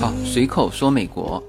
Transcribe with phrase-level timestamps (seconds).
[0.00, 1.42] 好，随口说美国。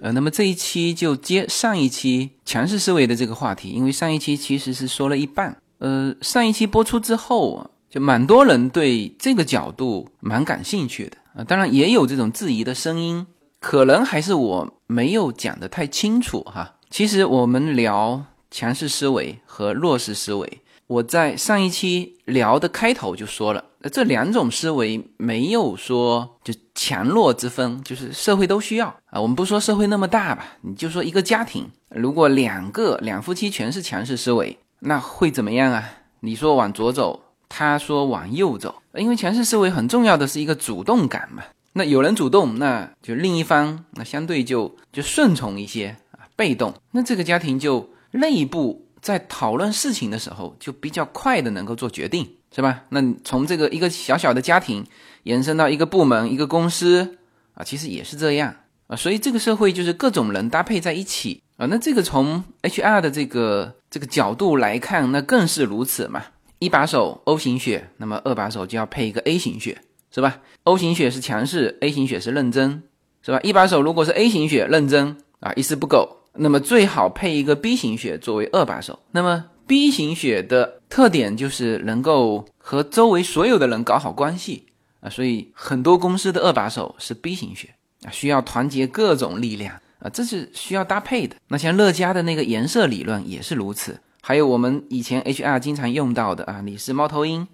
[0.00, 5.56] 呃，那么这一期就接上一期强势思维的这个话题，因为上一期其实是说了一半。
[5.78, 13.26] 呃，上一期播出之后啊，就蛮多人对这个角度蛮感兴趣的啊，当然也有这种质疑的声音，
[13.60, 16.76] 可能还是我没有讲的太清楚哈。
[16.90, 29.20] 其实我们聊强势思维和弱势思维，我在上一期聊的开头就说了，这两种思维没有说就强弱之分，就是社会都需要啊。
[29.20, 35.84] 我们不说社会那么大吧，你就说一个家庭，如果两个两夫妻全是强势思维，那会怎么样啊？
[36.20, 41.42] 你说往左走，他说往右走，因为强势思维很重要的是一个主动感嘛。
[41.72, 46.26] 那有人主动，那就另一方那相对就就顺从一些啊。
[46.34, 52.82] 被动，那这个家庭就内部在讨论事情的时候就比较快的能够做决定，是吧？
[52.90, 54.84] 那从这个一个小小的家庭
[55.24, 57.18] 延伸到一个部门、一个公司
[57.54, 58.54] 啊，其实也是这样
[58.86, 58.96] 啊。
[58.96, 61.66] 所以这个社会就是各种人搭配在一起啊。
[61.66, 66.22] 那这个从 HR 的这个这个角度来看，那更是如此嘛。
[66.58, 72.82] 一把手 O 型血，那么二把手就要配一个 A 型血，是吧？O 型血是强势，A 型血是认真，
[73.22, 73.38] 是吧？
[73.42, 76.16] 一把手如果是 A 型血认真啊，一丝不苟。
[76.40, 78.98] 那么最好配一个 B 型血作为二把手。
[79.10, 84.66] 那么 B 型血的特点就是能够和周围所有的人搞好关系
[85.00, 91.36] 啊，所以很多公司的二把手是 B 型血啊，需要团结各种力量啊，这是需要搭配的。
[91.48, 97.46] 那像乐嘉的那个颜色理论也是如此，还有我们以前 HR 经常用到的啊，你是猫头鹰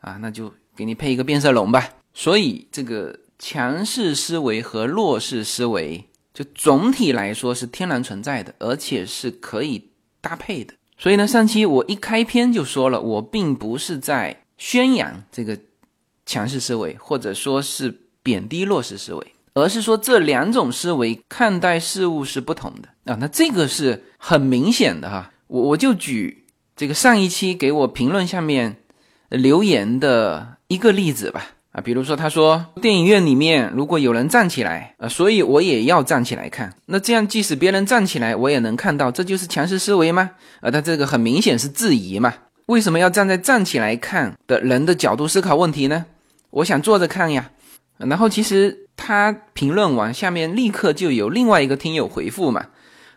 [0.00, 1.88] 啊，那就给你配一个变色龙吧。
[2.14, 6.04] 所以这个强势思维和弱势思维。
[6.34, 9.88] 就总体来说是天然存在的，而且是可以
[10.20, 10.74] 搭配的。
[10.98, 15.58] 所以呢，上期我一开篇就说了，我并不是在宣扬这个
[16.26, 23.16] 强势思维，或者说是贬低弱势思维，而是说这两种思维看待事物是不同的啊。
[23.18, 25.32] 那这个是很明显的哈。
[25.48, 28.76] 我我就举这个上一期给我评论下面
[29.28, 31.50] 留言的一个例子吧。
[31.72, 36.74] 啊，比如说他说电影院里面如果有人站起来，啊，所以我也要站起来看。
[36.86, 40.30] 那这样即使别人站起来，我也能看到，这就是强势思维吗？
[40.60, 42.32] 啊，他这个很明显是质疑嘛。
[42.66, 46.06] 为什么要站在站起来看的人的角度思考问题呢？
[46.48, 47.50] 我想坐着看呀。
[47.98, 52.66] 然后其实他评论完下面立刻就有另外一个听友回复嘛，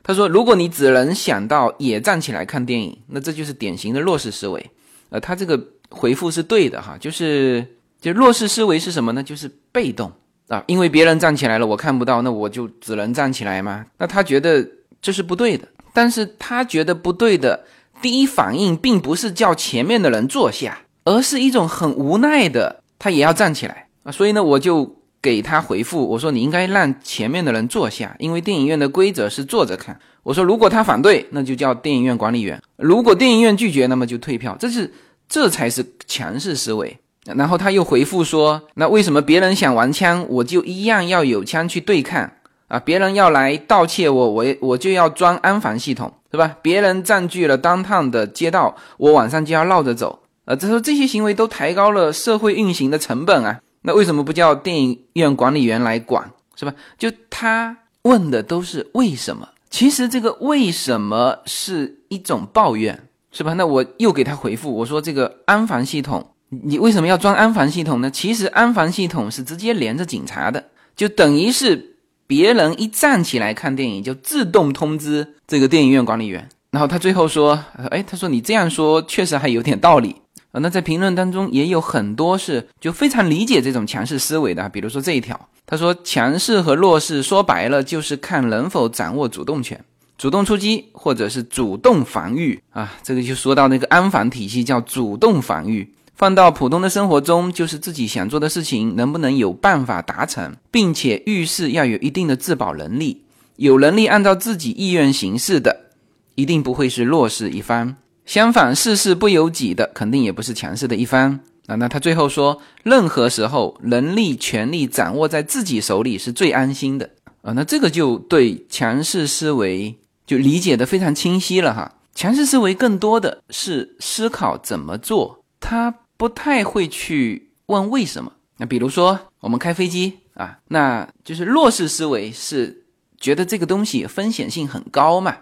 [0.10, 4.72] 他说如果你只能想到也站起来看电影，那这就是典型的弱势思维。
[5.10, 7.64] 呃，他这个回复是对的哈，就是。
[8.02, 9.22] 就弱势思维是什么呢？
[9.22, 10.10] 就是被动
[10.48, 13.86] 啊，因为别人站起来了，我看不到，那我就只能站起来吗？
[13.98, 14.66] 那他觉得
[15.02, 17.66] 这是不对的，但是他觉得不对的
[18.02, 24.12] 第一反应并不是叫前面的人坐下，而是一种很无奈的，他也要站起来啊。
[24.14, 30.00] 所以呢，我就给他回复，我说你应该让前面的人坐下，因为电影院的规则是坐着看。
[30.24, 34.56] 我说如果他反对，那就叫电影院管理员；如果电影院拒绝，那么就退票。
[34.60, 34.94] 这是
[35.28, 36.98] 这才是强势思维。
[37.26, 42.32] 然后他又回复说：“那为什么别人想玩枪，我就一样要有枪去对抗
[42.68, 42.80] 啊？
[42.80, 46.56] 别人要来盗窃我，我我就要装安防系统，是吧？
[46.62, 50.24] 别人占据了当趟的街道，我晚上就要绕着走。
[50.46, 53.60] 啊，这说这些行为都抬高了社会运行的成本啊。
[53.90, 56.72] 那为什么不叫电影院管理员来管，是吧？
[56.96, 59.50] 就他问的都是为什么？
[59.72, 63.54] 其实这个为什么是一种抱怨，是吧？
[63.54, 68.12] 那我又给他回复，我说这个安防系统。”你为什么要装安防系统呢？
[68.12, 70.64] 其实安防系统是直接连着警察的，
[70.96, 71.96] 就等于是
[72.28, 76.48] 别人一站起来看电影，就自动通知这个电影院管理员。
[76.70, 80.16] 然后他最后说：“哎，他说你这样说确实还有点道理
[80.52, 89.84] 啊。”那在评论当中也有很多是就非常理解这种强势思维的，比如说这一条，他说强势和弱势说白了就是看能否掌握主动权，
[90.18, 92.94] 主动出击或者是主动防御啊。
[93.04, 95.94] 这个就说到那个安防体系叫主动防御。
[96.16, 103.22] 放到普通的生活中，就是自己想做的事情能不能有办法达成，并且遇事要有一定的自保能力，
[103.56, 105.94] 有能力按照自己意愿行事的，
[106.36, 107.96] 一定不会是弱势一方；
[108.30, 111.40] 相反，事事不由己的，肯定也不是强势的一方。
[111.66, 117.10] 啊，那他最后说，任何时候能力、权力掌握在自己手里是最安心的。
[117.42, 119.98] 啊，那这个就对强势思维
[120.28, 121.96] 就理解的非常清晰了哈。
[122.14, 125.96] 强势思维更多的是思考怎么做，他。
[126.16, 128.34] 不太会去问为什么。
[128.58, 132.84] 那比如说，我们开飞机啊，那就是弱势思维是
[133.18, 135.38] 觉得这个东西风险性很高嘛，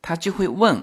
[0.00, 0.80] 他就会问，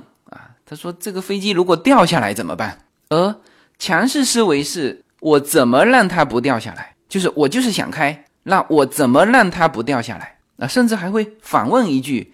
[0.66, 2.80] 他说这个飞机如果掉下来怎么办？
[3.10, 3.36] 而
[3.78, 6.96] 强势思维是我怎么让它不掉下来？
[7.10, 10.38] 就是我就是想开，那我怎么让它不掉下来？
[10.58, 12.34] 啊，甚至还会反问一句：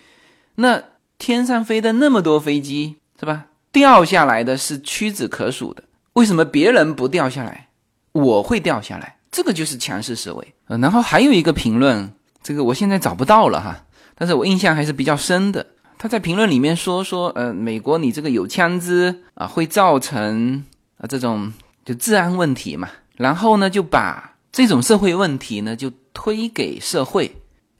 [0.56, 0.84] 那
[1.18, 3.48] 天上飞的那么多飞机是吧？
[3.72, 5.84] 掉下来的是屈指可数的，
[6.14, 7.70] 为什么别人不掉下来，
[8.12, 9.18] 我会掉下来？
[9.32, 10.54] 这个就是强势思维。
[10.68, 12.12] 呃，然后还有一个评论，
[12.42, 13.86] 这个我现在找不到了哈，
[14.16, 15.66] 但是我印象还是比较深的。
[16.02, 20.64] 他在评论里面说说，呃，美国你这个有枪支啊，会造成
[20.98, 21.52] 啊这种
[21.84, 22.88] 就治安问题嘛。
[23.18, 27.30] 然后呢，就把这种社会问题呢就推给社会，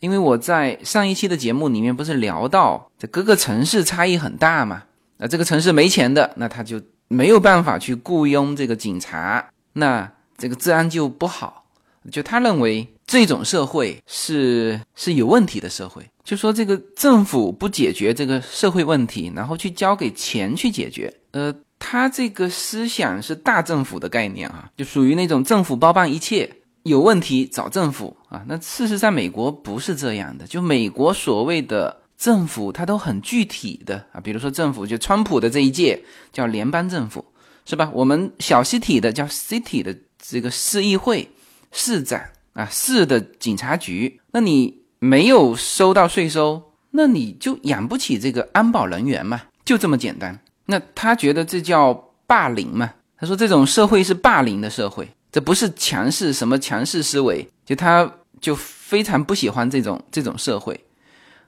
[0.02, 4.84] 因为我在上一期的节目里面不是聊到这各个城市差异很大嘛。
[5.16, 11.64] 那这个城市没钱的，那他就没有办法去雇佣这个警察，那这个治安就不好。
[12.12, 21.12] 就他认为这种社会是是有问题的社会，就说这个政府不解决这个社会问题，然后去交给钱去解决。
[21.32, 26.48] 呃，他这个思想是大政府的概念啊，就属于那种政府包办一切，
[26.84, 28.44] 有问题找政府啊。
[28.48, 31.98] 那事实上美国不是这样的，就美国所谓的。
[32.20, 36.04] 政府它都很具体的啊，比如说政府就川普的这一届
[36.34, 37.24] 叫联邦政府，
[37.66, 37.90] 是吧？
[37.94, 41.30] 我们小西体的叫 city 的这个市议会、
[41.72, 42.22] 市长
[42.52, 46.62] 啊、市的警察局，那你没有收到税收，
[46.92, 50.38] 那你就养不起这个安保人员嘛，就这么简单。
[50.66, 51.94] 那他觉得这叫
[52.28, 52.94] 霸凌嘛？
[53.18, 58.10] 他说这种社会是霸凌的社会，这不是强势什么强势思维，就他
[58.40, 60.80] 就非常不喜欢这种这种社会。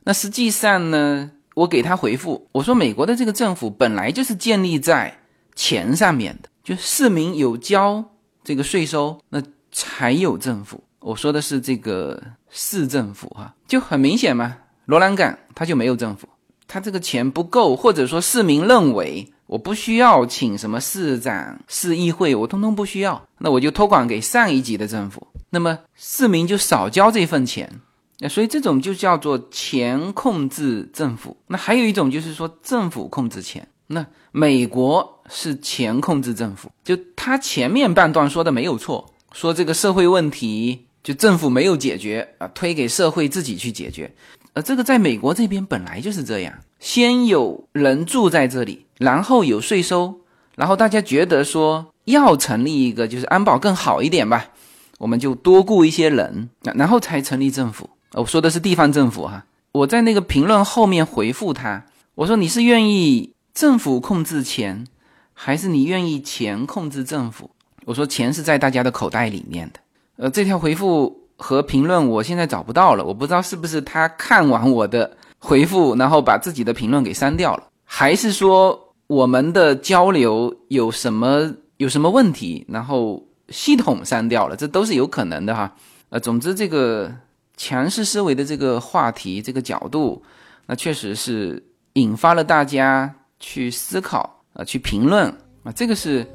[0.04, 5.18] 那实际上呢，我给他回复，我说美国的这个政府本来就是建立在
[5.56, 8.04] 钱上面的，就市民有交
[8.44, 10.84] 这个税收，那才有政府。
[11.02, 14.56] 我说的是这个市政府哈，就很明显嘛，
[14.86, 16.30] 罗兰港他就没有政府，
[16.68, 27.82] 他这个钱不够，或者说市民认为我不需要请什么市长、市议会，我通通不需要，那我就托管给上一级的政府，那么市民就少交这份钱。
[28.20, 31.36] 那所以这种就叫做钱控制政府。
[31.48, 33.68] 那还有一种就是说政府控制钱。
[33.88, 44.14] 那美国是钱控制政府，就他前面半段说的没有错，说这个社会问题就政府没有解决啊，推给社会自己去解决。
[44.54, 50.22] 呃，这个在美国这边本来就是这样，先有人住在这里，然后有税收，
[50.56, 54.50] 然后大家觉得说要成立一个就是安保更好一点吧，
[54.98, 57.90] 我们就多雇一些人，然后才成立政府。
[58.14, 64.86] 我说的是地方政府哈，我在那个评论后面回复他，我说你是愿意政府控制钱，
[65.34, 67.52] 还是你愿意钱控制政府？
[67.86, 69.80] 我说钱是在大家的口袋里面的。
[70.22, 83.20] 呃，这条回复和评论我现在找不到了，我不知道是不是他看完我的回复，然后把自己的评论给删掉了，还是说我们的交流有什么有什么问题，然后
[83.50, 85.74] 系统删掉了，这都是有可能的哈。
[86.10, 87.12] 呃，总之这个。
[87.58, 90.20] 强势思维的这个话题，这个角度，
[90.66, 91.64] 那确实是
[91.94, 95.28] 引发了大家去思考啊，去评论
[95.62, 96.26] 啊，这个是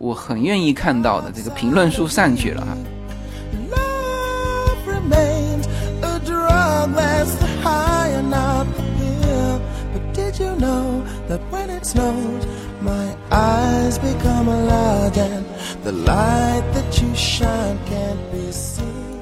[0.00, 1.30] 我很愿意看到的。
[1.30, 2.76] 这个评论数上去了哈。
[6.92, 9.62] unless the high and not the hill.
[9.92, 12.44] But did you know that when it snows,
[12.82, 15.46] my eyes become large, and
[15.84, 19.21] the light that you shine can't be seen?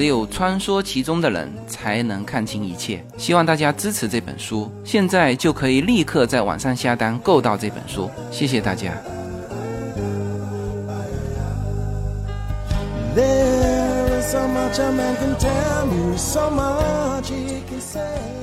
[0.00, 3.04] 只有穿梭其中的人才能看清一切。
[3.18, 8.08] 希望大家支持这本书，现在就可以立刻在网上下单购到这本书。
[8.30, 8.94] 谢谢大家。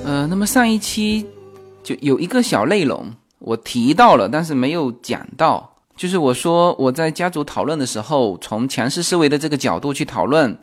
[0.05, 1.25] 呃，那么上一期
[1.81, 10.55] 就有一个小内容我提到了，但是没有讲到，就是我说我在家族讨论的时候，从强势思维的这个角度去讨论。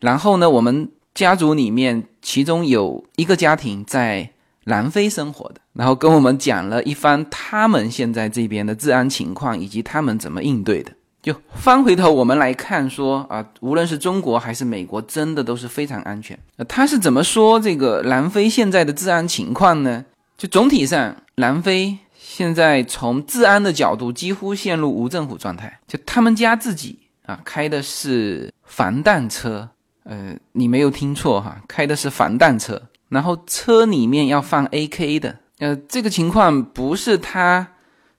[0.00, 4.30] 然后呢，我们家族里面其中有一个家庭在
[4.64, 10.92] 南非生活的，然后跟我们讲了一番他们现在这边的治安情况以及他们怎么应对的。
[11.22, 16.38] 就翻回头我们来看，说啊，无论是中国还是美国，真的都是非常安全。
[16.68, 20.04] 他是怎么说这个南非现在的治安情况呢？
[20.38, 25.80] 就总体上，南非现在从治安的角度几乎陷入无政府状态。
[25.88, 29.68] 就他们家自己啊，开的是防弹车，
[30.08, 37.66] 呃，你没有听错哈，开的是防弹车，然后车里面要放 AK 的，呃，这个情况不是他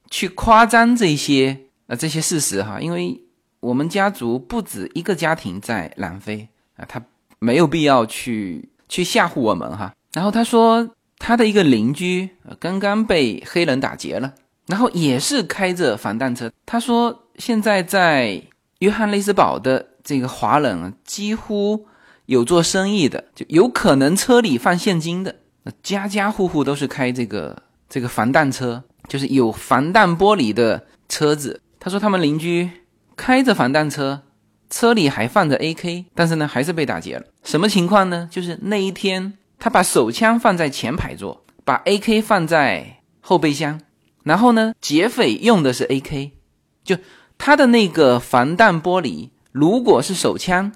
[0.09, 3.19] 去夸张这些啊这些事实哈，因为
[3.59, 7.01] 我们家族不止一个家庭在南非啊，他
[7.39, 9.93] 没有必要去去吓唬我们哈。
[10.13, 10.87] 然后他说。
[11.19, 12.29] 他的一个邻居
[12.59, 14.31] 刚刚被黑人打劫了，
[14.67, 16.51] 然后也是开着防弹车。
[16.63, 18.39] 他说，现在在
[18.81, 21.85] 约翰内斯堡的这个华人啊几乎
[22.27, 31.59] 有做生意的，就有可能车里放现金的，那家家户户都是开这个这个防弹车，就是有防弹玻璃的车子。
[31.77, 32.69] 他说，他们邻居
[33.17, 34.21] 开着防弹车，
[34.69, 37.25] 车里还放着 AK，但是呢，还是被打劫了。
[37.43, 38.29] 什么情况呢？
[38.31, 39.33] 就是那一天。
[39.59, 43.81] 他把手枪放在前排座，把 AK 放在后备箱，
[44.23, 46.31] 然后呢，劫匪用的是 AK，
[46.83, 46.95] 就
[47.39, 50.71] 他的那个防弹玻璃，如果是手枪，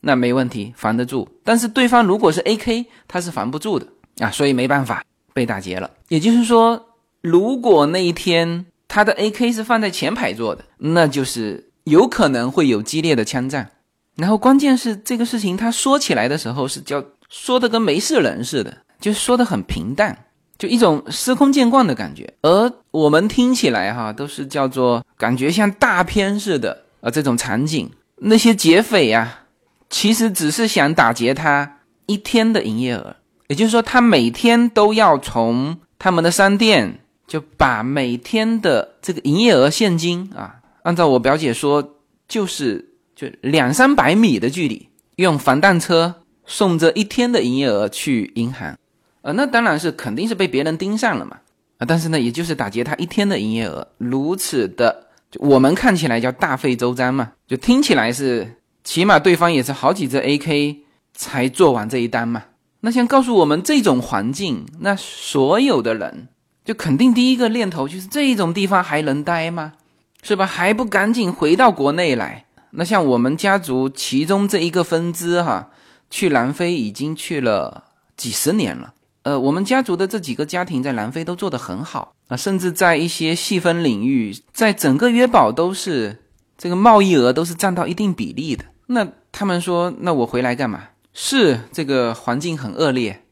[0.00, 3.86] 那没问题，防得住；但是对方如果是 AK，他是防不住的
[4.18, 5.90] 啊，所以没办法被打劫了。
[6.08, 6.86] 也就是说，
[7.22, 13.70] 如果那一天他的 AK 是放在前排座的，那就是有可能会有激烈的枪战。
[14.16, 17.02] 然后关键是这个事情他说起来的时候是叫。
[17.30, 20.16] 说的跟没事人似的，就说的很平淡，
[20.56, 22.32] 就一种司空见惯的感觉。
[22.40, 27.90] 而我们听起来哈，都是叫做感觉像大片似的啊，这种场景。
[28.20, 29.40] 那些劫匪呀，
[29.88, 33.16] 其实只是想打劫他一天的营业额，
[33.48, 41.96] 也就是说，他每天都要从他们的商店就把每天的这个营业额现金啊，按照我表姐说，
[42.26, 46.14] 就是就两三百米的距离，用防弹车。
[46.50, 48.74] 送这一天的营业额去银行，
[49.20, 51.36] 呃，那当然是肯定是被别人盯上了嘛，
[51.76, 60.78] 啊，但是呢，也就是打劫他一天的营业额，如此的，就我们看起来叫大费周章嘛，就听起来是起码对方也是好几只 AK
[61.14, 62.44] 才做完这一单嘛。
[62.80, 66.28] 那像告诉我们这种环境，那所有的人
[66.64, 69.74] 就肯定第一个念头就是这种地方还能待吗？
[70.22, 70.46] 是吧？
[70.46, 72.46] 还不赶紧回到国内来？
[72.70, 75.70] 那像我们家族其中这一个分支哈。
[76.10, 77.84] 去南非已经去了
[78.16, 78.94] 几十年了，
[79.28, 86.16] 呃，我们家族的这几个家庭在南非都做得很好啊，甚至在一些细分领域，在整个约堡都是
[86.56, 88.64] 这个贸易额都是占到一定比例的。
[88.86, 90.84] 那他们说，那我回来干嘛？
[91.12, 93.22] 是这个环境很恶劣，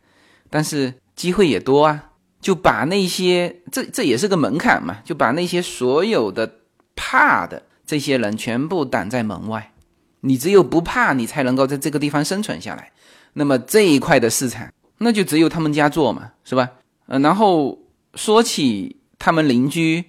[0.51, 2.11] 但是机会也多啊，
[2.43, 6.57] 就把那些这这也是个门槛嘛，就把那些所有的
[6.95, 9.73] 怕的这些人全部挡在门外。
[10.21, 12.93] 你只有不怕，你才能够在这个地方生存下来。
[13.33, 16.71] 那么这一块的市场，那就只有他们家做嘛，是吧？
[17.07, 17.79] 呃，然后
[18.15, 20.05] 说起他们邻居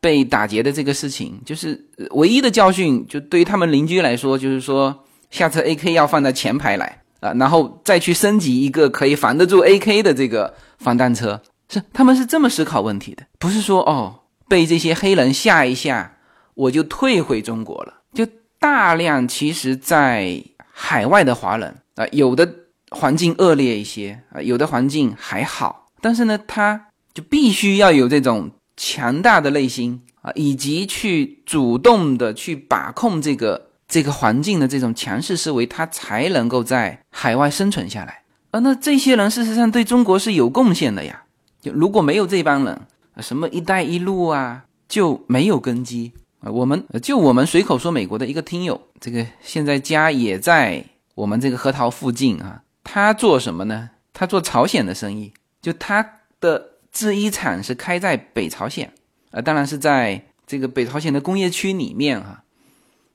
[0.00, 11.40] 被打劫的这个事情，就是唯一的教训，就对于他们邻居来说，就是说下次 AK 要放在前排来啊，然后再去升级一个可以防得住 AK 的这个防弹车。
[11.68, 16.16] 是他们是这么思考问题的，不是说哦被这些黑人吓一吓，
[16.54, 18.26] 我就退回中国了，就。
[18.60, 20.42] 大量其实，在
[20.72, 22.52] 海外的华人啊，有的
[22.90, 38.22] 环境恶劣一些啊，有的环境还好，但是呢，他就必须要有这种强大的内心啊，以及去主动的去把控这个这个环境的这种强势思维，他才能够在海外生存下来。
[38.50, 41.24] 啊，那这些人事实上对中国是有贡献的呀。
[41.60, 42.80] 就如果没有这帮人，
[43.18, 46.12] 什么“一带一路”啊，就没有根基。
[46.40, 50.84] 啊，我们就我们随口说，美国的一个听友，这个现在家也在
[51.16, 52.62] 我们这个核桃附近啊。
[52.90, 53.90] 他做什么呢？
[54.14, 56.04] 他做朝鲜的生意，就他
[56.40, 58.90] 的制衣厂是开在北朝鲜，
[59.30, 62.42] 啊，当然是在这个北朝鲜的工业区里面哈。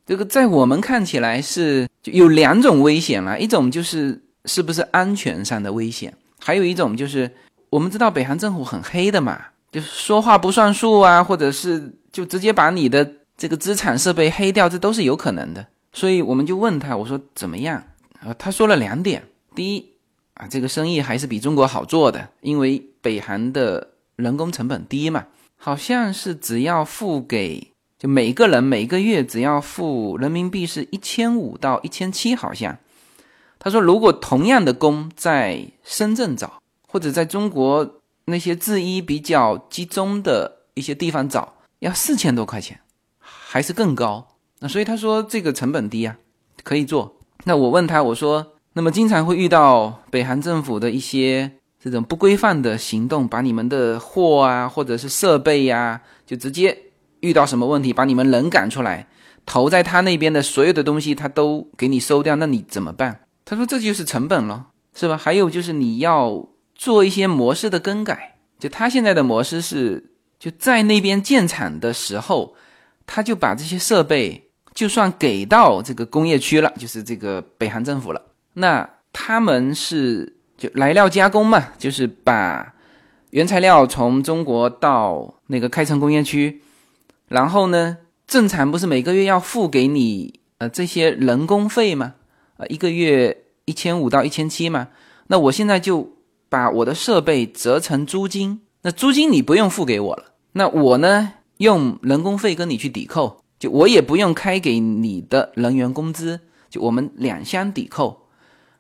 [0.06, 7.32] 这个在我们看起来是有两种危险了，一种就是是不是安全上的危险，还有一种就是
[7.70, 11.92] 我们知道北韩政府很黑的嘛，就是说话不算数啊，或者是。
[12.14, 15.66] 就直接把你的这个资产设备黑掉，这都是有可能的。
[15.94, 17.84] 所以我们就问他，我说怎么样？
[18.20, 19.24] 啊，他说了两点。
[19.54, 19.94] 第一，
[20.34, 25.26] 啊，这个生意还是比中国好做的，因为北韩的人工成本低嘛，
[25.58, 32.78] 好像是只要付给就每个人每个月只要付人民币是一千五到一千七，好像。
[33.60, 41.54] 他说，如果同样的工在深圳找，或者在中国那些制衣比较集中的一些地方找。
[41.80, 42.80] 要四千多块钱，
[43.20, 44.28] 还是更高？
[44.60, 46.18] 那所以他说这个成本低啊，
[46.64, 47.18] 可以做。
[47.44, 56.76] 那我问他，我说，那么经常会遇到北韩政府的一些这种不规范的行动，把你们的货啊或者是设备呀，就直接
[57.20, 59.08] 遇到什么问题，把你们人赶出来，
[59.46, 63.20] 投在他那边的所有的东西，他都给你收掉，那你怎么办？
[63.46, 65.16] 他说这就是成本了，是吧？
[65.18, 72.56] 还有就是你要做一些模式的更改，就他现在的模式是就在那边建厂的时候，
[73.06, 78.20] 他就把这些设备就算给到这个工业区了，就是这个北韩政府了。
[78.54, 82.74] 那他们是就来料加工嘛，就是把
[83.32, 86.62] 原材料从中国到那个开城工业区，
[87.28, 92.16] 然后呢，正常不是每个月要付给你呃这些人工费吗？
[92.58, 94.90] 呃，一个月一千五到一千七嘛。
[95.28, 96.18] 那我现在就
[96.50, 108.23] 把我的设备折成租金，那租金你不用付给我了，那我呢用人工费跟你去抵扣，就我也不用开给你的人员工资，就我们两相抵扣。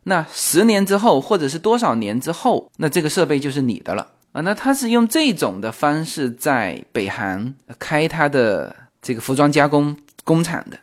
[0.03, 4.41] 那十年之后，或者是多少年之后，那这个设备就是你的了啊！
[4.41, 10.77] 那他是用这种的方式在北韩开他的这个服装加工工厂的。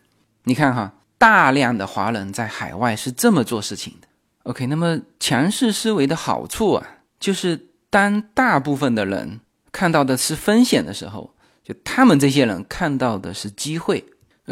[0.45, 4.09] 你看哈，大量的华人在海外是这么做事情的。
[4.45, 6.87] OK，那么强势思维的好处啊，
[7.19, 14.03] 就是当大部分的人看到的是风险的时候，就他们这些人看到的是机会。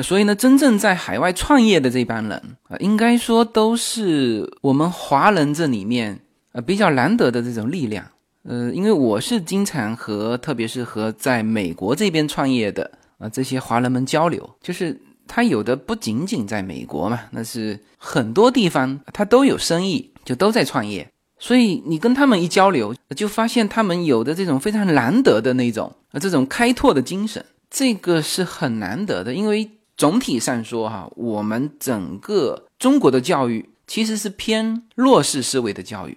[0.03, 6.21] 所以呢，真正在海外创业的这帮人啊，应该说都是我们华人这里面
[6.53, 8.05] 呃比较难得的这种力量。
[8.45, 21.07] 呃，因为我是经常和特别是和在美国这边创业的啊这些华人们交流，就是他有的不仅仅在美国嘛，那是很多地方他都有生意，就都在创业。
[21.39, 29.69] 所以你跟他们一交流，就发现他们有的这种非常难得的那种啊这种开拓的精神，这个是很难得的，因为。
[29.99, 36.17] 总体上说，哈，我们整个中国的教育其实是偏弱势思维的教育，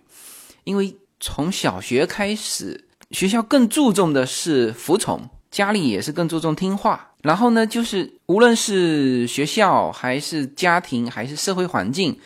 [0.63, 7.09] 因为从小学开始，学校更注重的是服从，家里也是更注重听话。
[7.23, 12.19] 然后呢，就是无论是学校还是家庭还是社会环境，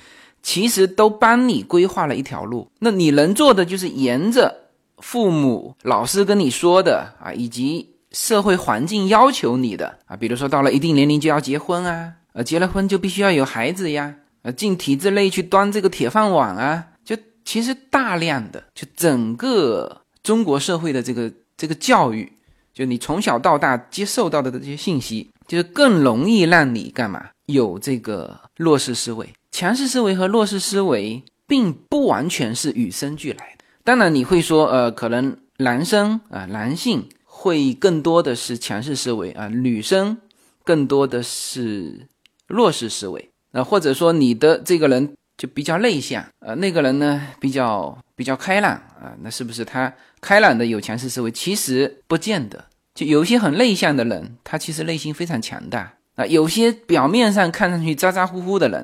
[0.43, 2.69] 其实都帮你规划了一条路。
[2.80, 7.94] 那你能做的就是沿着父母、老师跟你说的啊，以及。
[8.15, 22.32] 社会环境要求你的啊，比如说到了一定年龄就要结婚啊，呃，结了婚就必须要有孩子呀，呃，进体制内去端这个铁饭碗啊，就其实大量的就整个中国社会的这个这个教育，
[22.73, 33.65] 就你从小到大接受到的这些信息，就是更容易让你干嘛有这个弱势思维、强势思维和弱势思维，并不完全是与生俱来的。
[33.84, 37.10] 当然你会说，呃，可能男生啊，男性。
[37.45, 40.17] 会更多的是强势思维啊，女生
[40.63, 42.08] 更多的是
[42.47, 51.29] 弱势思维啊，或者说你的这个人就比较内向啊，那个人呢比较比较开朗啊，那是不是他开朗的有强势思维？
[51.29, 58.84] 其实不见得，就有些很内向的人，他其实内心非常强大啊，有些表面上看上去咋咋呼呼的人，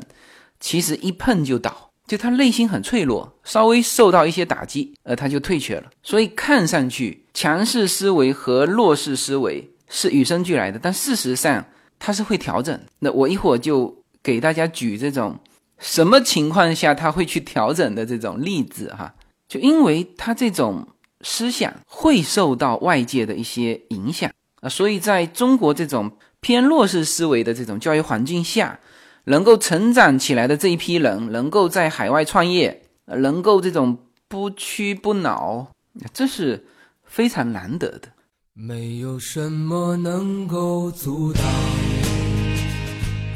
[0.59, 1.89] 其实一碰就倒。
[2.11, 5.89] 就他内心很脆弱，稍微受到一些打击，呃，他就退却了。
[6.03, 11.65] 所以看上去强势思维和弱势思维是与生俱来的，但事实上
[11.97, 12.77] 他是会调整。
[12.99, 15.39] 那我一会儿就给大家举这种
[15.79, 19.15] 什么情况下他会去调整的这种例子哈。
[19.47, 20.85] 就因为他这种
[21.21, 28.77] 思想会受到外界的一些影响啊，所以在中国这种偏弱势思维的这种教育环境下。
[29.25, 35.67] 能够成长起来的这一批人，能够在海外创业，能够这种不屈不挠，
[36.11, 36.65] 这是
[37.05, 38.07] 非常难得的。
[38.53, 41.43] 没有什么能够阻挡，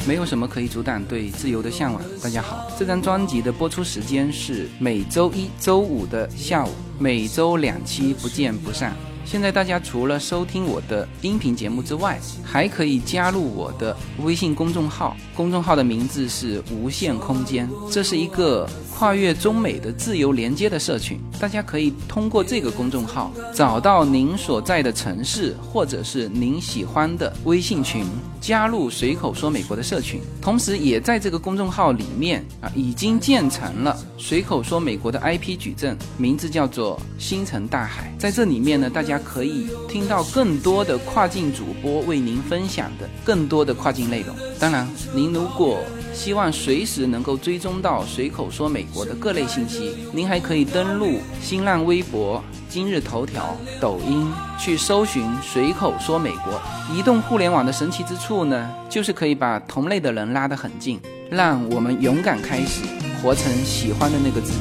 [0.08, 2.02] 没有什么可以阻挡对自由的向往。
[2.22, 8.96] 大家好，这张专辑的播出时间是每周一周五的下午，每周两期，不见不散。
[9.26, 21.20] 现在大家除了收听我的音频节目之外，还可以加入我的微信公众号，公众号的名字是无限空间，这是一个跨越中美的自由连接的社群。
[21.40, 28.06] 大家可以通过这个公众号找到您所在的城市或者是您喜欢的微信群，
[28.46, 30.22] 加入随口说美国的社群。
[30.40, 38.14] 同时，也在这个公众号里面啊，已经建成了随口说美国的 IP 矩阵，名字叫做星辰大海。
[38.20, 39.16] 在这里面呢，大家。
[39.26, 44.36] 可以听到更多的跨境主播为您分享的更多的跨境内容。
[44.60, 45.80] 当然，您如果
[46.16, 54.26] 希望随时能够追踪到随口说美国的各类信息，您还可以登录新浪微博、今日头条、抖音
[54.58, 56.60] 去搜寻随口说美国。
[56.96, 61.00] 移动互联网的神奇之处呢，就是可以把同类的人拉得很近，
[61.30, 62.82] 让我们勇敢开始，
[63.22, 64.60] 活成喜欢的那个自己。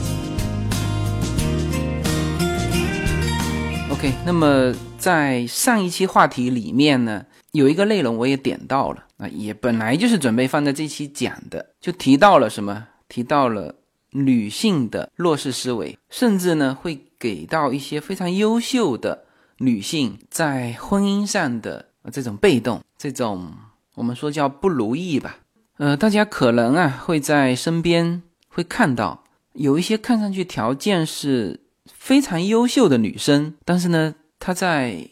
[3.91, 12.89] OK，那么在上一期话题里面呢，有一个内容我也点到了啊，也本来就是准备放在这期讲的，就提到了什么？
[13.09, 13.77] 提到了
[14.11, 19.25] 女性的弱势思维，甚至呢会给到一些非常优秀的
[19.59, 23.53] 女性在婚姻上的这种被动，这种
[23.95, 25.39] 我们说叫不如意吧。
[25.79, 31.61] 呃，大家可能啊会在身边会看到有一些看上去条件是。
[31.87, 35.07] 非常优秀的女生，但是呢，她在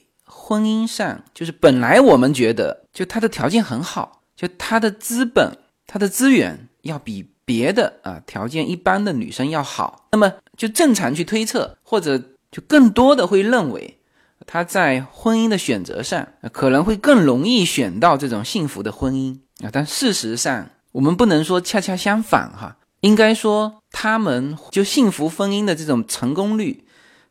[0.45, 12.19] 婚姻上就是本来我们觉得就她的条件很好，就她的资本、她的资源要比别的啊条件一般的女生要好，那么就正常去推测，或者
[12.51, 13.99] 就更多的会认为
[14.45, 22.79] 她在婚姻的选择上可能会更容易选到这种幸福的婚姻啊，但事实上我们不能说恰恰相反哈。
[23.01, 26.85] 应该说，他们就幸福婚姻的这种成功率，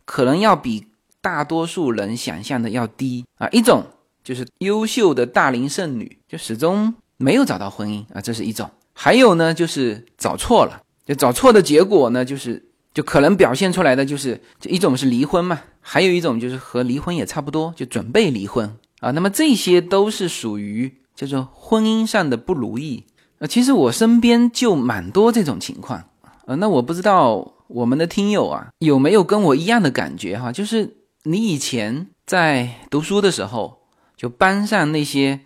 [0.04, 0.88] 可能要比
[1.21, 3.47] 大多数人想象的要低啊。
[3.49, 3.86] 一种
[4.23, 19.12] 就是优秀的大龄剩女，就始终没有找到婚姻啊，这是一种；还有呢，就是找错了，就找错的结果呢，就是就可能表现出来的就是，就一种是离婚嘛，还有一种就是和离婚也差不多，就准备离婚啊。
[19.12, 23.05] 那么这些都是属于叫做婚姻上的不如意。
[23.39, 26.03] 呃，其实我身边就蛮多这种情况，
[26.45, 33.81] 呃，那我不知道我们的听友啊有没有跟我一样的感觉哈，就是你以前在读书的时候，
[34.17, 35.41] 就班上那些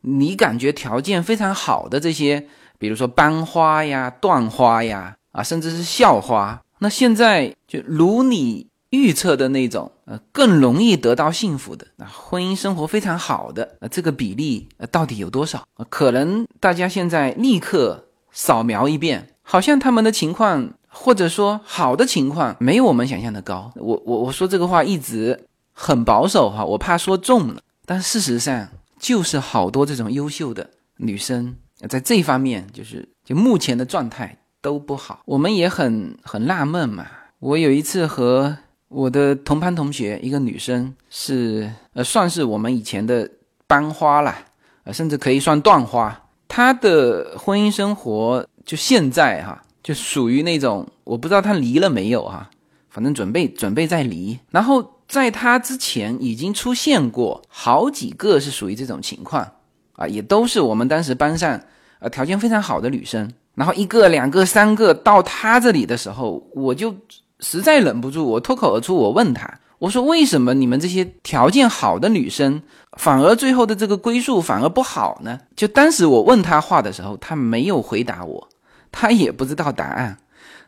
[0.00, 2.46] 你感觉条件非常好的这些，
[2.78, 8.68] 比如说班花呀、段花呀，啊，甚至是校花，那现在就如你。
[8.90, 15.62] 预测的那种，呃，更容易得到幸福的，啊，婚姻生活非常好的，呃，这个比例，呃，到底有多少？
[15.90, 23.70] 可能大家现在立刻扫描一遍，好像他们的情况，或者说好的情况，没有我们想象的高。
[23.76, 27.60] 我我我说这个话一直很保守哈，我怕说重了。
[27.86, 31.54] 但事实上，就是好多这种优秀的女生，
[31.88, 35.20] 在这方面，就是就目前的状态都不好。
[35.24, 37.06] 我们也很很纳闷嘛。
[37.38, 38.58] 我有一次和
[38.88, 43.30] 我的同班同学，一个女生是呃，算是我们以前的
[43.66, 44.36] 班花啦，
[44.82, 46.20] 呃，甚至可以算段花。
[46.48, 52.48] 她的婚姻生活就现在哈，就属于那种我不知道他离了没有哈，
[52.90, 54.38] 反正准备准备再离。
[54.50, 59.46] 然后在他之前已经出现过好几个是属于这种情况
[59.92, 61.60] 啊，也都是我们当时班上
[61.98, 63.30] 呃条件非常好的女生。
[63.54, 66.94] 然后一个、两个、三个到他这里的时候，我就。
[67.40, 72.60] 实在忍不住，我脱口而出，我问他：“我说为什么你们这些条件好的女生，
[72.96, 78.47] 反而最后的这个归宿反而不好呢？”就当时我问他话的时候，他没有回答我，
[78.90, 80.16] 他也不知道答案，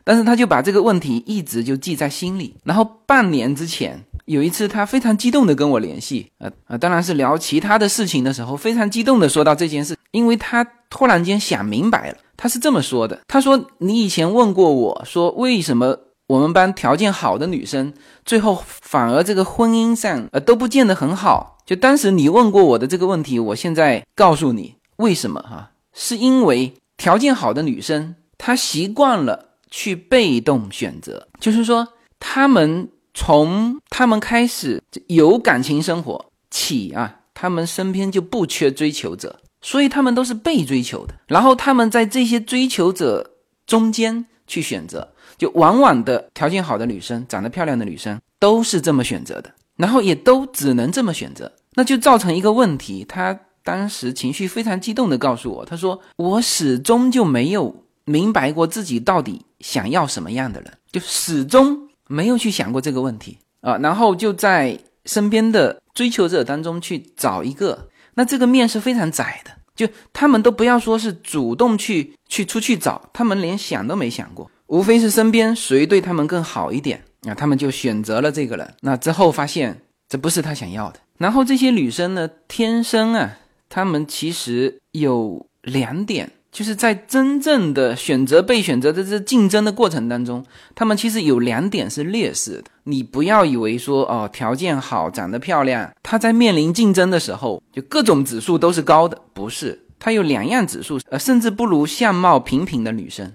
[0.03, 2.55] 但是他就把这个问题一直就记在心里。
[2.63, 15.97] 然后半年之前有一次，他非常激动的跟我联系，呃呃，当然是聊其他的事情的时候，非常激动的说到这件事，因为他突然间想明白了，他是这么说的：“他说你以前问过我说为什么？”
[16.31, 17.91] 我们班条件好的女生，
[18.23, 21.57] 最后反而这个婚姻上呃都不见得很好。
[21.65, 25.71] 就当时你问过我的这个问题，我现在告诉你为什么哈？
[25.93, 31.87] 是因为条件好的女生她习惯了去被动选择，就是说
[32.19, 41.15] 她们从她们开始有感情生活起啊，她们身边就不缺追求者，所以她们都是被追求的。
[41.25, 43.31] 然后她们在这些追求者
[43.65, 45.11] 中间去选择。
[45.39, 53.03] 就往往的条件好的女生，长得漂亮的女生都是这么选择的，然后也都只能这么选择，那就造成一个问题。
[53.09, 74.49] 她当时情绪非常激动地告诉我，他说：“我始终就没有明白过自己到底想要什么样的人，就始终没有去想过这个问题啊。”然后就在身边的追求者当中去找一个，那这个面是非常窄的，就他们都不要说是主动去去出去找，他们连想都没想过。
[74.67, 78.73] 无非是身边谁对他们更好一点啊，他们就选择了这个人。
[78.79, 80.99] 那之后发现这不是他想要的。
[81.17, 83.37] 然后这些女生呢，天生啊，
[83.73, 92.65] 他们其实有两点，就是在真正的选择被选择的这竞争的过程当中，他们其实有两点是劣势的。
[92.83, 99.87] 你不要以为说哦，条件好、长得漂亮，她在面临竞争的时候，就各种指数都是高的，不是。
[99.97, 103.31] 她有两样指数，呃，甚至不如相貌平平的女生。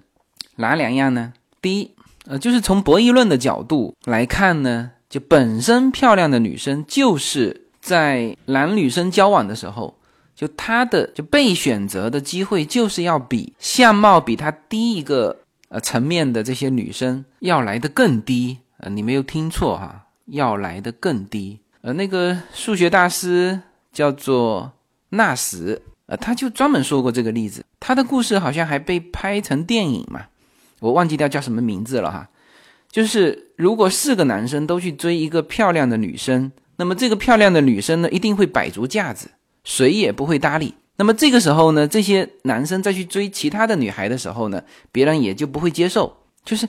[0.57, 1.33] 哪两样呢？
[1.62, 1.92] 第一，
[2.27, 9.96] 呃，就是从博弈论的角度来看呢，就本身漂亮的女生，就是在男女生交往的时候，
[10.37, 15.38] 就他的就被选择的机会，就是要比相貌比他低一个
[15.70, 18.59] 呃层面的这些女生要来的更低。
[18.79, 21.59] 呃，你没有听错哈，要来的更低。
[21.81, 23.59] 呃，那个数学大师
[23.90, 24.72] 叫做
[25.09, 27.64] 纳什，呃，他就专门说过这个例子。
[27.81, 30.27] 他的故事好像还被拍成电影嘛，
[30.81, 32.29] 我忘记掉叫什么名字了哈。
[32.90, 39.31] 就是如果四个男生都去追一个漂亮的女生，那么这个漂亮的女生呢，一定会摆足架子，
[39.66, 40.72] 谁也不会搭理。
[40.96, 46.16] 那么这个时候呢，这些男生再去追其他的女孩的时候呢，别人也就不会接受。
[46.44, 46.66] 就是，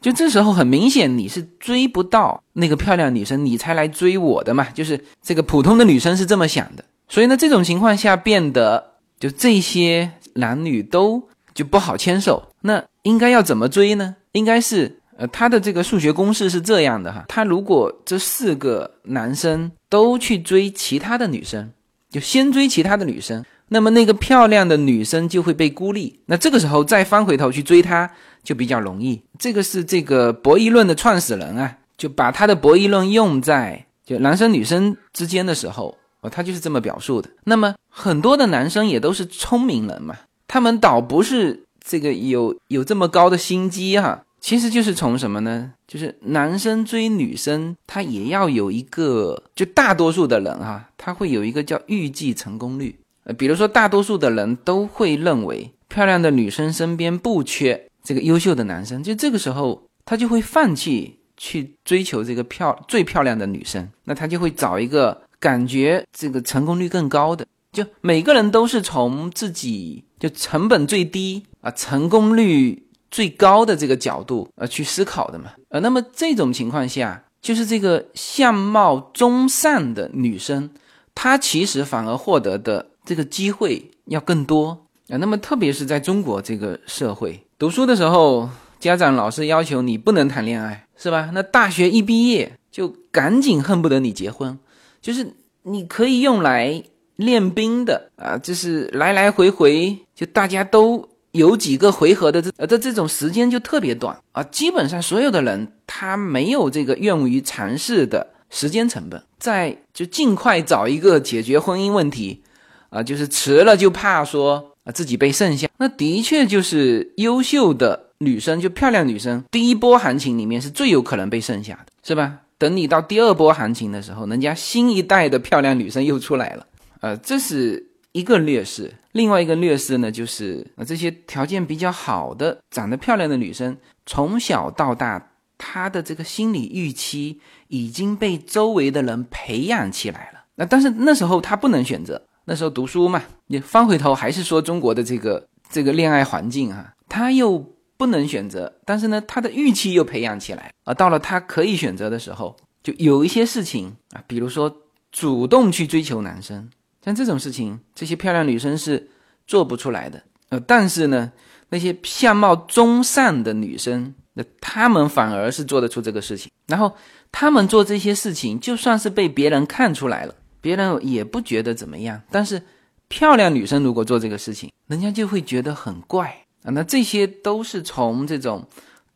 [0.00, 4.64] 就这时候很明显你是追不到那个漂亮女生，你才来追我的嘛。
[4.70, 6.84] 就是这个普通的女生是这么想的。
[7.08, 12.48] 所以呢，这种情况下变得就这些男女都就不好牵手。
[12.62, 14.16] 那应该要怎么追呢？
[14.32, 14.96] 应该是。
[15.20, 21.72] 呃，他的这个数学公式是这样的哈，他如果这四个男生都去追其他的女生，
[22.10, 28.10] 就先追其他的女生，那么那个漂亮的女生就会被孤立，那这个时候再翻回头去追她
[28.42, 29.22] 就比较容易。
[29.38, 37.28] 这个是这个博弈论的创始人啊，就把他的博弈论用在就男生女生之间的时候，哦，他就是这么表述的。
[37.44, 40.16] 那么很多的男生也都是聪明人嘛，
[40.46, 44.22] 他们倒不是这个有有这么高的心机哈。
[44.48, 45.74] 其实就是从什么呢？
[45.86, 52.98] 就是男生追女生，他也要有一个，就大多数的人哈，他会有一个叫预计成功率。
[53.24, 67.46] 呃，比如说大多数的人都会认为，漂亮的女生身边不缺这个优秀的男生，就这个时候他就会放弃去追求这个漂最漂亮的女生，那他就会找一个感觉这个成功率更高的。
[67.70, 72.87] 就每个人都是从自己就成本最低啊，成功率。
[73.10, 80.70] 最高的这个角度呃去思考的嘛，呃，那么这种情况下，就是这个相貌中上的女生，
[81.14, 85.16] 她其实反而获得的这个机会要更多啊。
[85.16, 91.30] 那么特别是在中国这个社会，读书的时候，家长老师要求你不能谈恋爱，是吧？
[91.32, 94.58] 那大学一毕业就赶紧恨不得你结婚，
[95.00, 96.82] 就是你可以用来
[97.16, 101.08] 练兵的啊，就是来来回回就大家都。
[101.32, 112.42] 有几个回合的这呃的这种时间就特别短啊，基本上所有的人他没有这个愿于尝试的时间成本，在就尽快找一个解决婚姻问题
[112.88, 115.68] 啊，就是迟了就怕说啊自己被剩下。
[115.76, 122.38] 那的确就是优秀的女生，就漂亮女生，第一波行情里面是最有可能被剩下的，是吧？
[122.56, 126.66] 等你到第二波行情的时候，人家新一代的漂亮女生又出来了，
[127.00, 127.84] 呃，这是。
[128.12, 140.44] 一个劣势，另外一个劣势呢，就是啊，这些条件比较好的、长得漂亮的女生，从小到大，她的这个心理预期已经被周围的人培养起来了。
[140.56, 147.58] 那但是那时候她不能选择，那时候读书嘛，你翻回头还是说中国的这个这个恋爱环境啊，她又
[147.96, 154.74] 不能选择，但是呢，她的预期又培养起来啊，到了她可以选择的时候，就有一些事情啊，比如说
[155.12, 156.70] 主动去追求男生。
[157.04, 159.08] 像这种事情，这些漂亮女生是
[159.46, 160.22] 做不出来的。
[160.50, 161.30] 呃，但是呢，
[161.68, 166.50] 那些相貌中上的女生，那她们反而是做得出这个事情。
[166.66, 166.94] 然后
[167.30, 172.20] 她们做这些事情，就算是被别人看出来了，别人也不觉得怎么样。
[172.30, 172.62] 但是
[173.08, 176.70] 漂亮女生如果做这个事情，人家就会觉得很怪啊。
[176.72, 178.66] 那这些都是从这种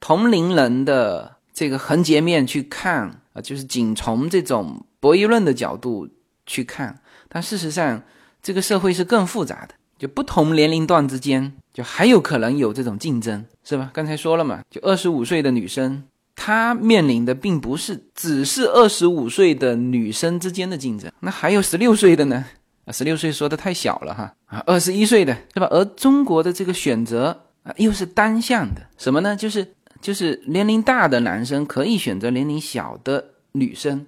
[0.00, 6.08] 同龄人的这个横截面去看啊，就是仅从这种博弈论的角度
[6.46, 7.00] 去看。
[7.32, 8.02] 但事实上，
[8.42, 13.90] 这个社会是更复杂的，就不同年龄段之间，就还有可能有这种竞争，是吧？
[13.94, 16.04] 刚才说了嘛，就二十五岁的女生，
[16.36, 22.44] 她面临的并不是只是二十五岁的女生之间的竞争，那还有十六岁的呢？
[22.84, 25.66] 啊，十六岁说的太小了哈，啊，二十一岁的是吧？
[25.70, 29.34] 而中国的这个选择啊，又是单向的，什么呢？
[29.34, 29.66] 就是
[30.02, 34.04] 就是年龄大的男生可以选择年龄小的女生，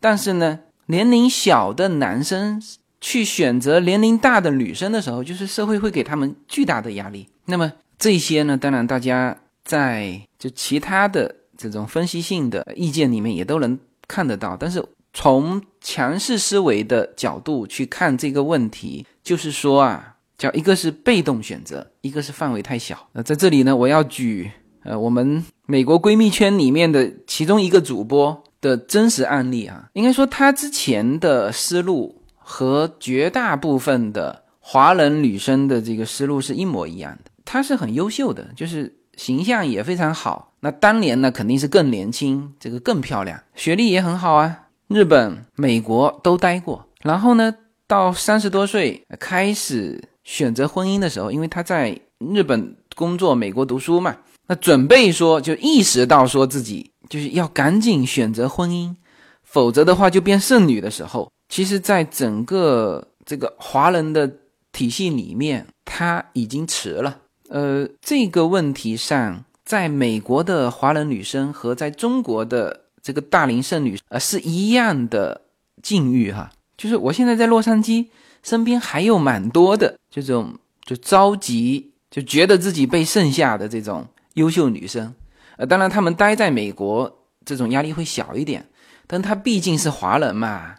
[0.00, 0.60] 但是呢？
[0.86, 2.62] 年龄小的男生
[3.00, 7.28] 去选择年龄大的女生的时候，就是社会会给他们巨大的压力。
[7.46, 14.56] 那么这些呢，当然大家在就其他的这种分析性的意见里面也都能看得到。
[14.56, 23.08] 但是从强势思维的角度去看这个问题，就是说啊，叫一个是被动选择，一个是范围太小。
[23.12, 24.50] 那在这里呢，我要举
[24.84, 28.44] 呃我们美国闺蜜圈里面的其中一个主播。
[28.62, 37.30] 的真实案例啊，应该说他之前的思路和绝大部分的华人女生的这个思路是一模一样的。
[37.44, 40.54] 她是很优秀的，就是形象也非常好。
[40.60, 46.86] 那当年呢，肯定是更年轻，这个更漂亮，学历也很好啊，日本、美国都待过。
[47.02, 47.52] 然后呢，
[47.88, 51.98] 到三十多岁开始选择婚姻的时候，因为她在
[52.32, 56.91] 日本工作，美国读书嘛，那准备说就意识到说自己。
[57.12, 58.96] 就是要赶紧选择婚姻，
[59.42, 64.26] 否则的话就变剩女的时候，其实，在整个这个华人的
[64.72, 67.18] 体系里面，他已经迟了。
[67.50, 75.42] 呃，这个问题上，在美国的华人女生和在中国的这个大龄剩女，呃，是一样的
[75.82, 76.50] 境遇哈。
[76.78, 78.06] 就是我现在在洛杉矶，
[78.42, 85.14] 身边还有蛮多的这种就着急，就觉得自己被剩下的这种优秀女生。
[85.56, 87.12] 呃，当然，他们待在美国，
[87.44, 88.66] 这种压力会小一点，
[89.06, 90.74] 但他毕竟是华人嘛。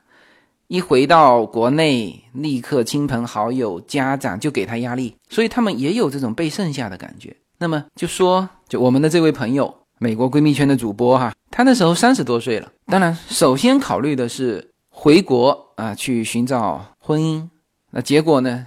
[0.67, 7.35] 一回到国内，立刻亲朋好友、家长就给他压力，所以他们也有这种被剩下的感觉。
[7.59, 12.71] 那么就说，就我们的这位朋友，美国闺蜜圈的主播哈，她那时候三十多岁了。
[12.87, 17.47] 当然，首先考虑的是回国啊，去寻找婚姻。
[17.91, 18.65] 那结果呢，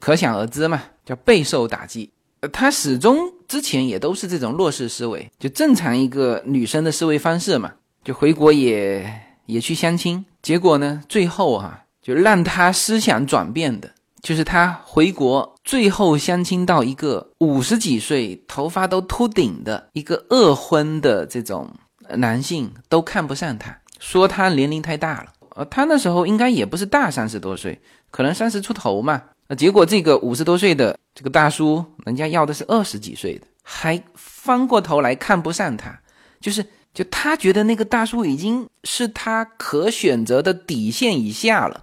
[0.00, 2.10] 可想而知嘛，叫备受打击。
[2.52, 9.08] 她始终之前也都是这种弱势思维，就正常一个女生的思维方式嘛，就回国也
[9.46, 10.24] 也去相亲。
[10.42, 11.02] 结果呢？
[11.08, 21.70] 最后哈，就让他思想转变的，就是他回国，最后相亲到一个五十几岁、头发都秃顶的一个二婚的这种
[22.16, 25.32] 男性，都看不上他，说他年龄太大了。
[25.56, 27.80] 呃，他那时候应该也不是大三十多岁，
[28.10, 29.22] 可能三十出头嘛。
[29.48, 36.00] 那，结果这个五十多岁的这个大叔，人家要的是二十几岁的，还翻过头来看不上他，
[36.40, 36.64] 就是。
[36.94, 41.82] 就他觉得那个大叔已经是他可选择的底线以下了，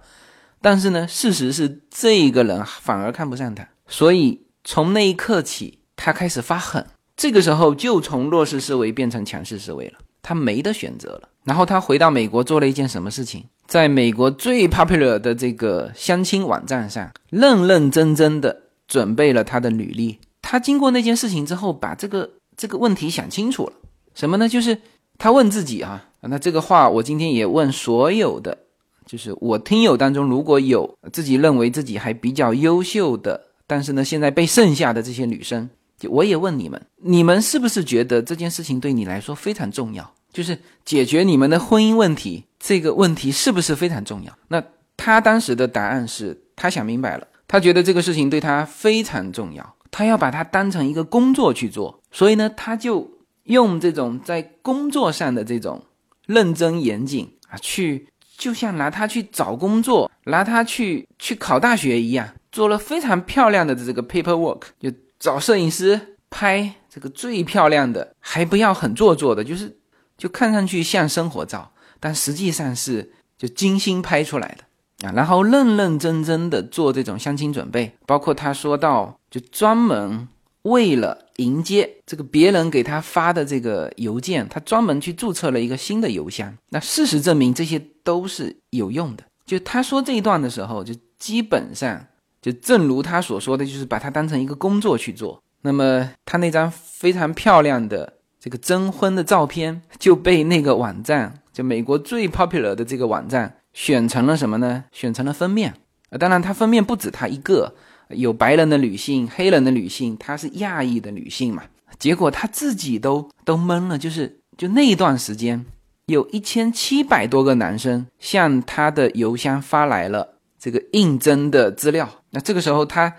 [0.58, 6.86] 但是呢，事实是这个人反而看不上他，所以从那一刻起，他开始发狠。
[7.14, 11.28] 这个时候就从弱势思维变成强势思维了，他没得选择了。
[11.44, 13.44] 然后他回到美国做了一件什么事情？
[13.66, 20.18] 在美国最 popular 的这个相亲网站上，认认真真的准备了他的履历。
[20.40, 23.72] 他经过那件事情之后，把这个这个问题想清楚了，
[24.14, 24.48] 什么呢？
[24.48, 24.78] 就是。
[25.18, 28.58] 他问自己啊，那这个话我今天也问所有的，
[29.06, 40.12] 就是我听友当中如果有自己认为自己还比较优秀的，但是呢现在被剩下的这些女生，就我也问你们，你们是不是觉得这件事情对你来说非常重要？
[40.32, 44.32] 就是解决你们的婚姻问题，这个问题是不是非常重要？
[44.48, 44.62] 那
[44.96, 53.10] 他当时的答案是他想明白了，他觉得这个事情对他非常重要，他要把它当成一个工作去做，所以呢他就。
[53.46, 55.84] 用这种在工作上的这种
[56.26, 58.06] 认真严谨啊，去
[58.38, 69.76] 就像拿它去找工作，拿它去去考大学一样，做了非常漂亮的这个 paperwork，就找摄影师拍这个最漂亮的，还不要很做作的，就是
[70.22, 80.28] 就看上去像生活照，但实际上是就精心拍出来的啊，然后认认真真的做这种相亲准备，包括他说到就专门。
[80.62, 86.56] 为了迎接这个别人给他发的这个邮件，他专门去注册了一个新的邮箱。
[86.68, 89.24] 那事实证明，这些都是有用的。
[89.44, 92.06] 就他说这一段的时候，就基本上
[92.40, 95.42] 就正如他所说的，就是把它当成一个工作去做。
[95.62, 104.82] 那么他那张非常漂亮的这个征婚的照片就被那个网站，就美国最 popular 的这个网站选成了什么呢？
[104.90, 105.72] 选成了封面。
[106.10, 107.76] 啊，当然他封面不止他一个。
[108.08, 111.62] 有白人的女性，黑人的女性，她是亚裔的女性嘛？
[111.98, 115.64] 结果她自己都都懵了，就是就那一段时间，
[116.06, 122.06] 有一千七百多个男生向她的邮箱发来了这个应征的资料。
[122.30, 123.14] 那这个时候，她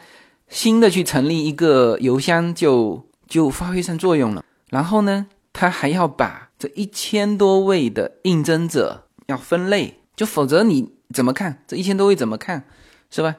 [0.48, 4.46] 新的去成立一个邮箱就就发挥上作用了。
[4.74, 12.66] 然后呢，他还要把这一千多位的应征者要分类，就否则你怎么看这一千多位怎么看，
[13.12, 13.36] 是吧？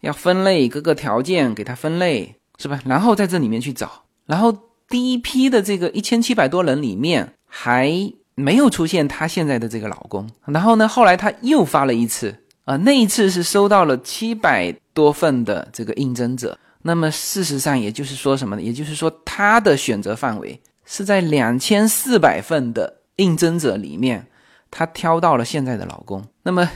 [0.00, 2.80] 要分类各个条件给他分类是吧？
[2.86, 4.56] 然后在这里面去找，然后
[4.88, 7.92] 第一批的这个一千七百多人里面还
[8.34, 10.26] 没有出现她现在的这个老公。
[10.46, 16.58] 然后呢，后来她又发了一次啊，那一次是收到了七百多份的这个应征者。
[16.80, 18.62] 那么事实上也就是说什么呢？
[18.62, 24.26] 也就是说她的选择范围是在两千四百份的应征者里面，
[24.70, 26.24] 她挑到了现在的老公。
[26.42, 26.68] 那么。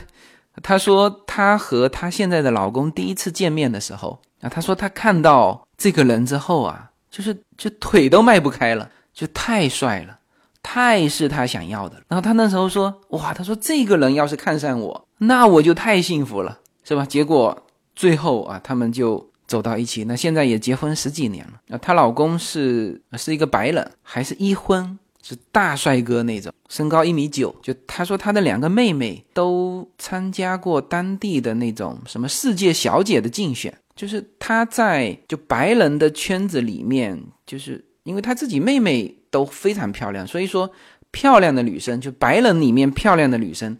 [0.61, 10.19] 她说，她和她现在的老公第一次见面的时候啊，她说她看到这个人之后啊，就是就腿都迈不开了，就太帅了，
[10.61, 11.95] 太是她想要的。
[12.07, 17.03] 然后她那时候说，哇，她说这个人要是看上我，那我就太幸福了，是吧？
[17.03, 17.65] 结果
[17.95, 21.53] 最后啊，他们就走到一起，那现在也结婚十几年了。
[21.67, 24.97] 那，她老公是是一个白人，还是一婚。
[25.25, 27.55] 是大帅哥那种，身高一米九。
[27.61, 40.69] 就她说她的两个妹妹都参加过当地的那种什么世界小姐的竞选，就是她在就白人的圈子里面，就是因为她自己妹妹都非常漂亮，所以说
[41.11, 43.77] 漂亮的女生，就白人里面漂亮的女生，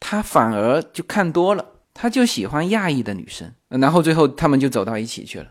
[0.00, 1.62] 她反而就看多了，
[1.98, 5.46] 他就喜欢亚裔的女生，然后最后他们就走到一起去了。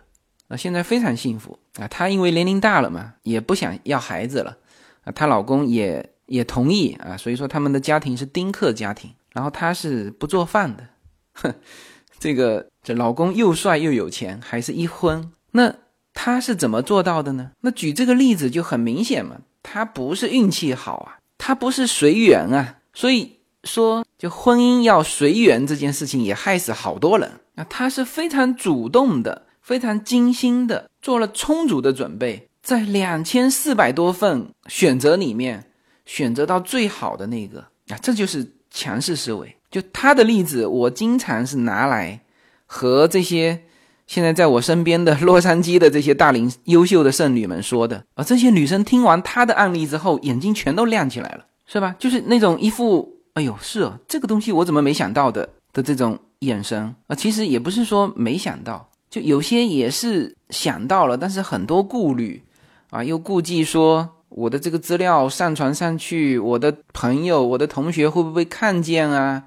[0.48, 1.88] 啊，现在非常幸福啊！
[1.88, 4.56] 她因为年龄大了嘛，也不想要孩子了
[5.04, 10.88] 啊，她老公也也同意啊，所以说他们的家庭是丁克家庭，然后她是不做饭的，
[11.34, 11.52] 哼，
[12.20, 15.74] 这个这老公又帅又有钱，还是一婚，那
[16.14, 17.50] 她是怎么做到的呢？
[17.62, 29.44] 那举这个例子就很明显嘛，她不是运气好啊，她不是随缘啊，所以说就婚姻要随缘这件事情也害死好多人啊，他是非常主动的。
[29.66, 35.66] 非常精心的做了充足的准备，在两千四百多份选择里面
[36.06, 39.58] 选择到最好的那个啊，这就是强势思维。
[39.72, 42.22] 就他的例子，我经常是拿来
[42.68, 43.64] 和这些
[44.06, 48.24] 现在在我身边的洛杉矶的这些大龄优秀的剩女们说的啊。
[48.24, 51.96] 这些女生听完他的案例之后，眼睛全都亮起来了，是吧？
[51.98, 57.16] 就是那种一副哎呦，是哦，这个东西我怎么没想到的的这种眼神啊。
[57.16, 58.90] 其实也不是说没想到。
[59.10, 62.44] 就有些也是想到了，但是很多顾虑，
[62.90, 69.44] 啊，又顾忌说我的这个资料上传上去，我的朋友、我的同学会不会看见啊？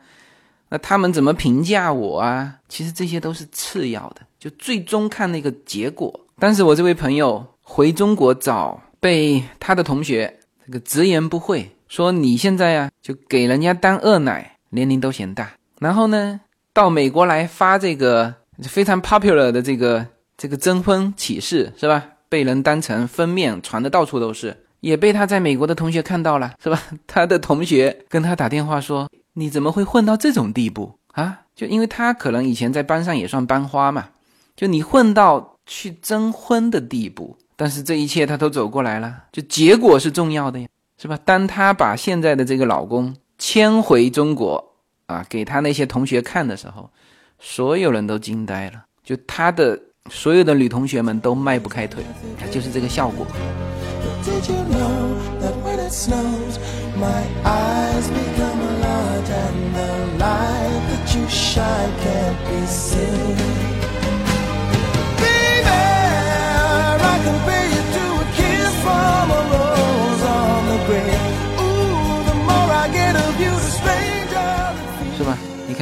[0.71, 2.55] 那他们怎么评价我啊？
[2.69, 6.19] 其实这些都是次要的，就最终看那个结果。
[6.39, 15.53] 但是我这位朋友回中国早，被他的同学这个直言不讳说你现在啊，就给人家当二奶，年龄都嫌大。
[15.81, 16.41] 然后呢，
[16.73, 18.35] 到美国来发这个。
[18.63, 20.05] 非常 popular 的这个
[20.37, 22.05] 这个征婚启事是吧？
[22.29, 26.83] 被人当成封面传的到处都是，也被他在美国的同学看到了是吧？
[27.07, 34.09] 他的同学跟他打电话说：“你怎么会混到这种地步啊？”就因为他可能以前在班上也算班花嘛，
[34.57, 40.67] 就你混到去征婚的地步，但是这一切他都走过来了，就结果是重要的呀，
[41.01, 41.19] 是吧？
[41.25, 44.75] 当她把现在的这个老公牵回中国
[45.07, 46.91] 啊，给她那些同学看的时候。
[47.41, 49.81] 所有人都惊呆了，就她的
[50.11, 52.03] 所有的女同学们都迈不开腿，
[52.51, 53.25] 就是这个效果。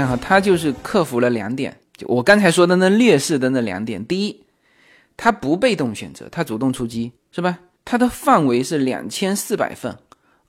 [0.06, 4.04] 啊，他就是克服了两点，就我刚才说的那劣势的那两点。
[4.06, 4.40] 第一，
[5.16, 7.58] 他不被动选择，他主动出击，是吧？
[7.84, 9.96] 他的范围是两千四百份，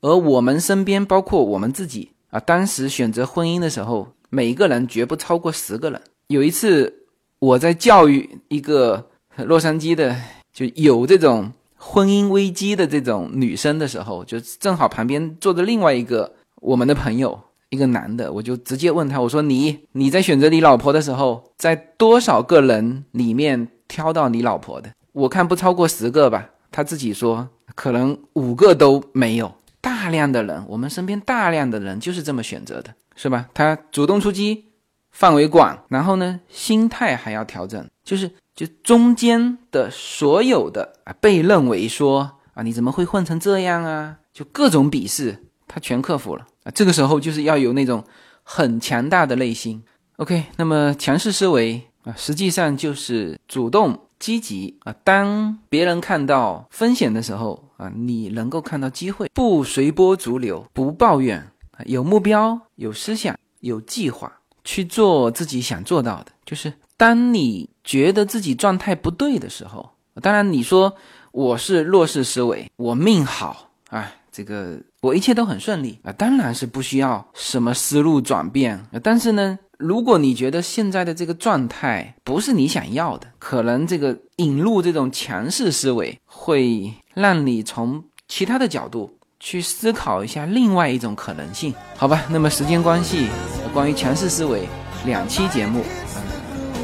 [0.01, 6.01] 而我们身边，包括我们自己啊，当时选择婚姻的时候，每一个人绝不超过十个人。
[6.27, 6.93] 有一次，
[7.39, 10.15] 我在教育一个洛杉矶的
[10.53, 17.39] 就有这种婚姻危机的这种女生的时候，就正好旁边坐着另外一个我们的朋友。
[17.69, 24.89] 一个男的，我就直接问他，我说你你在选择你老婆的时候，在多少个人里面挑到你老婆的？
[25.11, 26.49] 我看不超过十个吧。
[26.69, 29.53] 他自己说可能五个都没有。
[29.79, 33.47] 大量的人，我们身边大量的人就是这么选择的，是吧？
[33.53, 34.65] 他主动出击，
[35.11, 44.17] 范围广，然后呢，心态还要调整，就是就中间的所有的啊，被认为说啊，你怎么会混成这样啊？
[44.33, 46.45] 就各种鄙视，他全克服了。
[46.73, 48.03] 这个时候就是要有那种
[48.43, 49.83] 很强大的内心。
[50.17, 54.95] OK，那么强势思维啊，实际上就是主动积极啊。
[55.03, 61.51] 当别人看到风险的时候啊，你能够看到机会，不随波逐流，不抱怨，
[61.85, 64.31] 有目标、有思想、有计划
[64.63, 66.31] 去做自己想做到的。
[66.43, 69.91] 就是当你觉得自己状态不对的时候，
[70.21, 70.95] 当然你说
[71.31, 74.11] 我是弱势思维，我命好啊。
[74.37, 78.79] 这个我一切都很顺利啊，当然是不需要什么思路转变。
[79.01, 92.23] 但是呢，如果你觉得现在的这个状态不是你想要的，可能这个引入这种强势思维，会让你从其他的角度去思考一下另外一种可能性，好吧？
[92.29, 93.25] 那么时间关系，
[93.73, 94.67] 关于强势思维
[95.07, 95.79] 两期节目
[96.13, 96.21] 啊，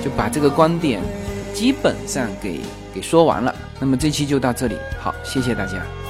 [0.04, 0.99] 就把这个观点
[1.54, 2.62] 基本上给
[2.95, 3.54] 给说完了。
[3.80, 6.03] 那么这期就到这里，好，谢谢大家。